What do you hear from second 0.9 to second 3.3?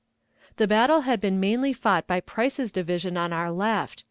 had been mainly fought by Price's division